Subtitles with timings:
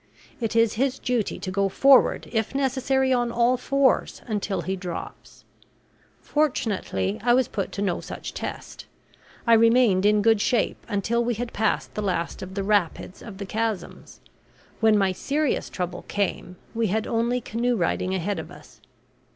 [0.39, 5.45] It is his duty to go forward, if necessary on all fours, until he drops.
[6.23, 8.87] Fortunately, I was put to no such test.
[9.45, 13.37] I remained in good shape until we had passed the last of the rapids of
[13.37, 14.21] the chasms.
[14.79, 18.81] When my serious trouble came we had only canoe riding ahead of us.